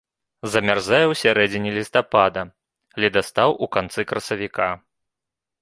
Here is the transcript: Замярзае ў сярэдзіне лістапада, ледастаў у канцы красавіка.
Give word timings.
Замярзае 0.53 1.01
ў 1.01 1.13
сярэдзіне 1.23 1.73
лістапада, 1.77 2.41
ледастаў 3.05 3.49
у 3.67 3.71
канцы 3.79 4.09
красавіка. 4.15 4.69